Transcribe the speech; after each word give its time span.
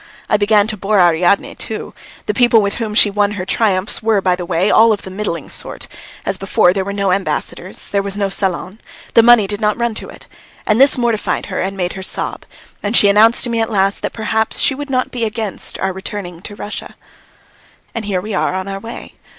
I 0.27 0.35
began 0.35 0.65
to 0.65 0.75
bore 0.75 0.99
Ariadne 0.99 1.53
too. 1.53 1.93
The 2.25 2.33
people 2.33 2.59
with 2.59 2.77
whom 2.77 2.95
she 2.95 3.11
won 3.11 3.33
her 3.33 3.45
triumphs 3.45 4.01
were, 4.01 4.19
by 4.19 4.35
the 4.35 4.47
way, 4.47 4.71
all 4.71 4.91
of 4.91 5.03
the 5.03 5.11
middling 5.11 5.47
sort; 5.47 5.87
as 6.25 6.39
before, 6.39 6.73
there 6.73 6.83
were 6.83 6.91
no 6.91 7.11
ambassadors, 7.11 7.87
there 7.89 8.01
was 8.01 8.17
no 8.17 8.27
salon, 8.27 8.79
the 9.13 9.21
money 9.21 9.45
did 9.45 9.61
not 9.61 9.77
run 9.77 9.93
to 9.93 10.09
it, 10.09 10.25
and 10.65 10.81
this 10.81 10.97
mortified 10.97 11.45
her 11.53 11.61
and 11.61 11.77
made 11.77 11.93
her 11.93 12.01
sob, 12.01 12.45
and 12.81 12.97
she 12.97 13.09
announced 13.09 13.43
to 13.43 13.51
me 13.51 13.61
at 13.61 13.69
last 13.69 14.01
that 14.01 14.11
perhaps 14.11 14.57
she 14.57 14.73
would 14.73 14.89
not 14.89 15.11
be 15.11 15.23
against 15.23 15.77
our 15.77 15.93
returning 15.93 16.41
to 16.41 16.55
Russia. 16.55 16.95
And 17.93 18.05
here 18.05 18.21
we 18.21 18.33
are 18.33 18.55
on 18.55 18.67
our 18.67 18.79
way. 18.79 19.13